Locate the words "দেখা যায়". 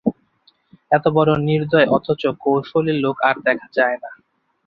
3.45-3.97